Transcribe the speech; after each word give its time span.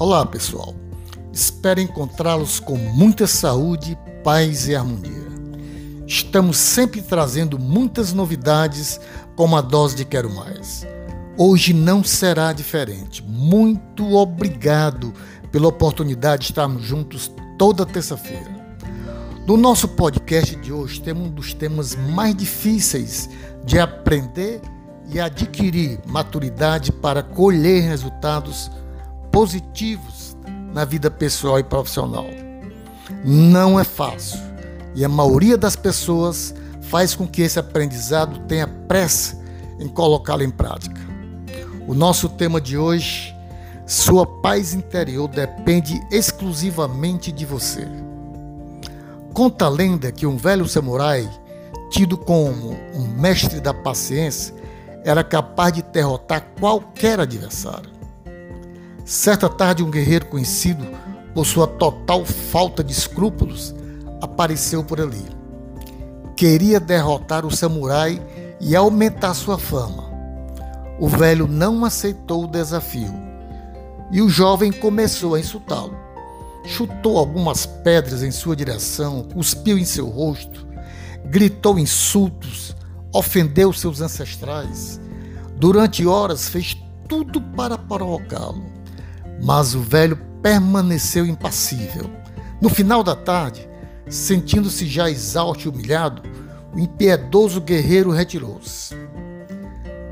Olá, 0.00 0.24
pessoal. 0.24 0.74
Espero 1.30 1.78
encontrá-los 1.78 2.58
com 2.58 2.74
muita 2.74 3.26
saúde, 3.26 3.98
paz 4.24 4.66
e 4.66 4.74
harmonia. 4.74 5.28
Estamos 6.06 6.56
sempre 6.56 7.02
trazendo 7.02 7.58
muitas 7.58 8.14
novidades 8.14 8.98
com 9.36 9.44
uma 9.44 9.60
dose 9.60 9.94
de 9.96 10.06
Quero 10.06 10.34
Mais. 10.34 10.86
Hoje 11.36 11.74
não 11.74 12.02
será 12.02 12.50
diferente. 12.54 13.22
Muito 13.22 14.14
obrigado 14.14 15.12
pela 15.52 15.68
oportunidade 15.68 16.44
de 16.44 16.52
estarmos 16.52 16.82
juntos 16.82 17.30
toda 17.58 17.84
terça-feira. 17.84 18.58
No 19.46 19.58
nosso 19.58 19.86
podcast 19.86 20.56
de 20.56 20.72
hoje, 20.72 20.98
temos 21.02 21.28
um 21.28 21.30
dos 21.30 21.52
temas 21.52 21.94
mais 21.94 22.34
difíceis 22.34 23.28
de 23.66 23.78
aprender 23.78 24.62
e 25.10 25.20
adquirir 25.20 26.00
maturidade 26.06 26.90
para 26.90 27.22
colher 27.22 27.82
resultados 27.82 28.70
positivos 29.30 30.36
na 30.72 30.84
vida 30.84 31.10
pessoal 31.10 31.58
e 31.58 31.64
profissional. 31.64 32.26
Não 33.24 33.78
é 33.78 33.84
fácil 33.84 34.50
e 34.94 35.04
a 35.04 35.08
maioria 35.08 35.56
das 35.56 35.76
pessoas 35.76 36.54
faz 36.82 37.14
com 37.14 37.26
que 37.26 37.42
esse 37.42 37.58
aprendizado 37.58 38.40
tenha 38.46 38.66
pressa 38.66 39.38
em 39.78 39.88
colocá-lo 39.88 40.42
em 40.42 40.50
prática. 40.50 41.00
O 41.86 41.94
nosso 41.94 42.28
tema 42.28 42.60
de 42.60 42.76
hoje, 42.76 43.34
sua 43.86 44.26
paz 44.26 44.74
interior 44.74 45.28
depende 45.28 46.00
exclusivamente 46.10 47.32
de 47.32 47.46
você. 47.46 47.86
Conta 49.32 49.66
a 49.66 49.68
lenda 49.68 50.10
que 50.12 50.26
um 50.26 50.36
velho 50.36 50.68
samurai, 50.68 51.28
tido 51.90 52.18
como 52.18 52.76
um 52.94 53.06
mestre 53.06 53.60
da 53.60 53.72
paciência, 53.72 54.54
era 55.04 55.24
capaz 55.24 55.72
de 55.72 55.82
derrotar 55.82 56.44
qualquer 56.58 57.20
adversário. 57.20 57.99
Certa 59.10 59.48
tarde, 59.48 59.82
um 59.82 59.90
guerreiro 59.90 60.26
conhecido 60.26 60.86
por 61.34 61.44
sua 61.44 61.66
total 61.66 62.24
falta 62.24 62.84
de 62.84 62.92
escrúpulos 62.92 63.74
apareceu 64.22 64.84
por 64.84 65.00
ali. 65.00 65.24
Queria 66.36 66.78
derrotar 66.78 67.44
o 67.44 67.50
samurai 67.50 68.22
e 68.60 68.76
aumentar 68.76 69.34
sua 69.34 69.58
fama. 69.58 70.04
O 71.00 71.08
velho 71.08 71.48
não 71.48 71.84
aceitou 71.84 72.44
o 72.44 72.46
desafio 72.46 73.12
e 74.12 74.22
o 74.22 74.28
jovem 74.28 74.70
começou 74.70 75.34
a 75.34 75.40
insultá-lo. 75.40 75.98
Chutou 76.64 77.18
algumas 77.18 77.66
pedras 77.66 78.22
em 78.22 78.30
sua 78.30 78.54
direção, 78.54 79.24
cuspiu 79.24 79.76
em 79.76 79.84
seu 79.84 80.06
rosto, 80.06 80.68
gritou 81.24 81.80
insultos, 81.80 82.76
ofendeu 83.12 83.72
seus 83.72 84.00
ancestrais. 84.00 85.00
Durante 85.56 86.06
horas 86.06 86.48
fez 86.48 86.76
tudo 87.08 87.42
para 87.42 87.76
provocá-lo. 87.76 88.78
Mas 89.42 89.74
o 89.74 89.80
velho 89.80 90.16
permaneceu 90.42 91.24
impassível. 91.26 92.10
No 92.60 92.68
final 92.68 93.02
da 93.02 93.16
tarde, 93.16 93.68
sentindo-se 94.08 94.86
já 94.86 95.10
exausto 95.10 95.66
e 95.66 95.68
humilhado, 95.68 96.22
o 96.74 96.78
impiedoso 96.78 97.60
guerreiro 97.60 98.10
retirou-se. 98.10 98.94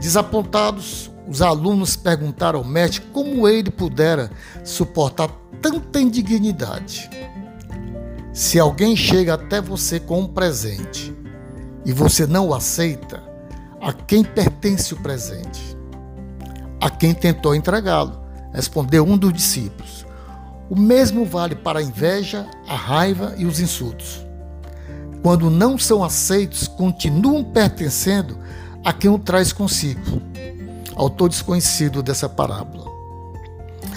Desapontados, 0.00 1.10
os 1.26 1.40
alunos 1.40 1.96
perguntaram 1.96 2.58
ao 2.58 2.64
mestre 2.64 3.00
como 3.12 3.48
ele 3.48 3.70
pudera 3.70 4.30
suportar 4.62 5.30
tanta 5.62 6.00
indignidade. 6.00 7.08
Se 8.32 8.58
alguém 8.58 8.94
chega 8.94 9.34
até 9.34 9.60
você 9.60 9.98
com 9.98 10.20
um 10.20 10.28
presente 10.28 11.14
e 11.86 11.92
você 11.92 12.26
não 12.26 12.48
o 12.48 12.54
aceita, 12.54 13.22
a 13.80 13.92
quem 13.92 14.24
pertence 14.24 14.92
o 14.92 14.96
presente? 14.98 15.76
A 16.80 16.90
quem 16.90 17.14
tentou 17.14 17.54
entregá-lo 17.54 18.23
respondeu 18.54 19.04
um 19.04 19.18
dos 19.18 19.32
discípulos. 19.32 20.06
O 20.70 20.78
mesmo 20.78 21.26
vale 21.26 21.54
para 21.54 21.80
a 21.80 21.82
inveja, 21.82 22.46
a 22.66 22.76
raiva 22.76 23.34
e 23.36 23.44
os 23.44 23.60
insultos. 23.60 24.24
Quando 25.22 25.50
não 25.50 25.76
são 25.76 26.04
aceitos, 26.04 26.68
continuam 26.68 27.42
pertencendo 27.44 28.38
a 28.84 28.92
quem 28.92 29.10
o 29.10 29.18
traz 29.18 29.52
consigo. 29.52 30.22
Autor 30.94 31.28
desconhecido 31.28 32.02
dessa 32.02 32.28
parábola. 32.28 32.84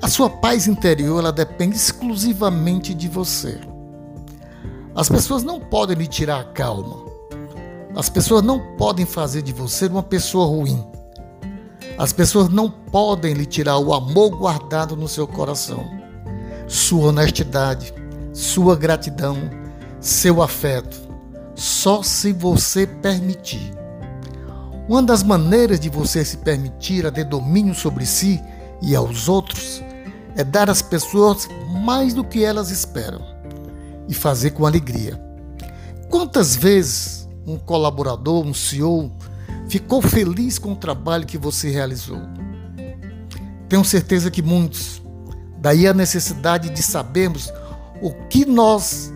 A 0.00 0.08
sua 0.08 0.28
paz 0.28 0.66
interior 0.66 1.20
ela 1.20 1.32
depende 1.32 1.76
exclusivamente 1.76 2.92
de 2.92 3.08
você. 3.08 3.60
As 4.94 5.08
pessoas 5.08 5.42
não 5.42 5.60
podem 5.60 5.96
lhe 5.96 6.06
tirar 6.06 6.40
a 6.40 6.44
calma. 6.44 6.96
As 7.94 8.08
pessoas 8.08 8.42
não 8.42 8.58
podem 8.76 9.06
fazer 9.06 9.42
de 9.42 9.52
você 9.52 9.86
uma 9.86 10.02
pessoa 10.02 10.46
ruim. 10.46 10.84
As 12.02 12.12
pessoas 12.12 12.48
não 12.48 12.68
podem 12.68 13.32
lhe 13.32 13.46
tirar 13.46 13.78
o 13.78 13.94
amor 13.94 14.30
guardado 14.30 14.96
no 14.96 15.06
seu 15.06 15.24
coração, 15.24 15.88
sua 16.66 17.10
honestidade, 17.10 17.94
sua 18.32 18.74
gratidão, 18.74 19.36
seu 20.00 20.42
afeto, 20.42 21.00
só 21.54 22.02
se 22.02 22.32
você 22.32 22.88
permitir. 22.88 23.72
Uma 24.88 25.00
das 25.00 25.22
maneiras 25.22 25.78
de 25.78 25.88
você 25.88 26.24
se 26.24 26.38
permitir 26.38 27.06
a 27.06 27.12
ter 27.12 27.22
domínio 27.22 27.72
sobre 27.72 28.04
si 28.04 28.42
e 28.82 28.96
aos 28.96 29.28
outros 29.28 29.80
é 30.34 30.42
dar 30.42 30.68
às 30.68 30.82
pessoas 30.82 31.48
mais 31.84 32.12
do 32.14 32.24
que 32.24 32.44
elas 32.44 32.72
esperam 32.72 33.22
e 34.08 34.12
fazer 34.12 34.50
com 34.50 34.66
alegria. 34.66 35.22
Quantas 36.10 36.56
vezes 36.56 37.28
um 37.46 37.56
colaborador, 37.56 38.44
um 38.44 38.52
CEO, 38.52 39.12
ficou 39.72 40.02
feliz 40.02 40.58
com 40.58 40.72
o 40.72 40.76
trabalho 40.76 41.24
que 41.24 41.38
você 41.38 41.70
realizou. 41.70 42.20
Tenho 43.70 43.82
certeza 43.82 44.30
que 44.30 44.42
muitos. 44.42 45.00
Daí 45.56 45.86
a 45.86 45.94
necessidade 45.94 46.68
de 46.68 46.82
sabermos 46.82 47.50
o 48.02 48.12
que 48.28 48.44
nós 48.44 49.10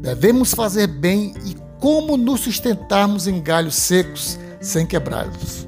devemos 0.00 0.54
fazer 0.54 0.86
bem 0.86 1.34
e 1.44 1.56
como 1.80 2.16
nos 2.16 2.42
sustentarmos 2.42 3.26
em 3.26 3.42
galhos 3.42 3.74
secos 3.74 4.38
sem 4.60 4.86
quebrá-los. 4.86 5.66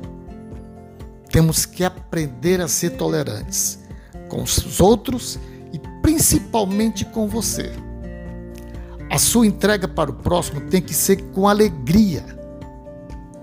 Temos 1.33 1.67
que 1.67 1.83
aprender 1.83 2.61
a 2.61 2.69
ser 2.69 2.91
tolerantes 2.91 3.81
com 4.29 4.45
os 4.45 4.81
outros 4.81 5.41
e 5.73 5.81
principalmente 6.01 7.05
com 7.05 7.27
você. 7.27 7.73
A 9.11 9.19
sua 9.19 9.45
entrega 9.45 9.89
para 9.89 10.09
o 10.09 10.15
próximo 10.15 10.61
tem 10.61 10.81
que 10.81 10.95
ser 10.95 11.21
com 11.33 11.49
alegria 11.49 12.40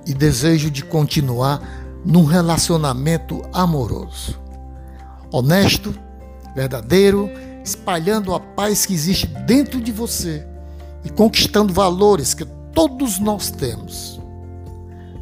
e 0.07 0.13
desejo 0.13 0.71
de 0.71 0.83
continuar 0.83 1.61
num 2.05 2.23
relacionamento 2.23 3.41
amoroso. 3.51 4.39
Honesto, 5.29 5.93
verdadeiro, 6.55 7.29
espalhando 7.63 8.33
a 8.33 8.39
paz 8.39 8.85
que 8.85 8.93
existe 8.93 9.27
dentro 9.27 9.81
de 9.81 9.91
você 9.91 10.47
e 11.03 11.09
conquistando 11.09 11.73
valores 11.73 12.33
que 12.33 12.45
todos 12.73 13.19
nós 13.19 13.51
temos. 13.51 14.19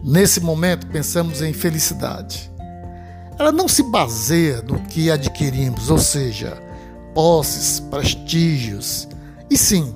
Nesse 0.03 0.39
momento, 0.39 0.85
pensamos 0.87 1.41
em 1.41 1.51
felicidade. 1.51 2.51
Ela 3.39 3.51
não 3.51 3.67
se 3.67 3.81
baseia 3.81 4.61
no 4.61 4.79
que 4.81 5.09
adquirimos, 5.09 5.89
ou 5.89 5.97
seja, 5.97 6.61
posses, 7.15 7.79
prestígios, 7.79 9.07
e 9.49 9.57
sim 9.57 9.95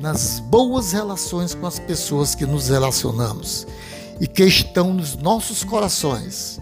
nas 0.00 0.38
boas 0.40 0.92
relações 0.92 1.54
com 1.54 1.66
as 1.66 1.78
pessoas 1.78 2.34
que 2.34 2.46
nos 2.46 2.68
relacionamos 2.68 3.66
e 4.20 4.26
que 4.26 4.44
estão 4.44 4.92
nos 4.92 5.16
nossos 5.16 5.64
corações, 5.64 6.60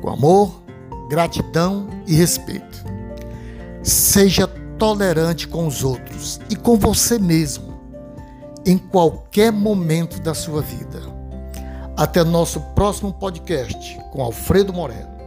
com 0.00 0.10
amor, 0.10 0.62
gratidão 1.08 1.88
e 2.06 2.14
respeito. 2.14 2.84
Seja 3.82 4.46
tolerante 4.78 5.48
com 5.48 5.66
os 5.66 5.82
outros 5.82 6.40
e 6.50 6.56
com 6.56 6.76
você 6.76 7.18
mesmo, 7.18 7.78
em 8.66 8.78
qualquer 8.78 9.50
momento 9.50 10.20
da 10.20 10.34
sua 10.34 10.62
vida. 10.62 11.00
Até 11.96 12.22
nosso 12.22 12.60
próximo 12.74 13.12
podcast 13.12 13.98
com 14.12 14.22
Alfredo 14.22 14.72
Moreno. 14.72 15.17